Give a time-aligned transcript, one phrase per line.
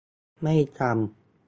[0.41, 0.91] ไม่จำ